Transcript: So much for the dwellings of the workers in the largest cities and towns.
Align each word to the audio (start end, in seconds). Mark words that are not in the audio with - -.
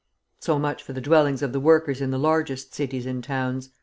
So 0.39 0.57
much 0.57 0.81
for 0.81 0.93
the 0.93 0.99
dwellings 0.99 1.43
of 1.43 1.53
the 1.53 1.59
workers 1.59 2.01
in 2.01 2.09
the 2.09 2.17
largest 2.17 2.73
cities 2.73 3.05
and 3.05 3.23
towns. 3.23 3.69